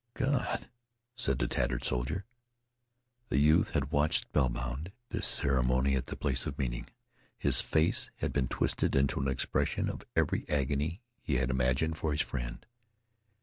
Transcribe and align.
"God!" 0.15 0.67
said 1.15 1.37
the 1.37 1.47
tattered 1.47 1.83
soldier. 1.83 2.25
The 3.29 3.37
youth 3.37 3.69
had 3.77 3.91
watched, 3.91 4.21
spellbound, 4.23 4.91
this 5.09 5.27
ceremony 5.27 5.95
at 5.95 6.07
the 6.07 6.15
place 6.15 6.47
of 6.47 6.57
meeting. 6.57 6.87
His 7.37 7.61
face 7.61 8.09
had 8.15 8.33
been 8.33 8.47
twisted 8.47 8.95
into 8.95 9.19
an 9.19 9.27
expression 9.27 9.89
of 9.89 10.03
every 10.15 10.43
agony 10.49 11.03
he 11.21 11.35
had 11.35 11.51
imagined 11.51 11.99
for 11.99 12.13
his 12.13 12.21
friend. 12.21 12.65